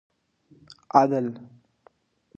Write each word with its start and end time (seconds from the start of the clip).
عدل 0.95 1.27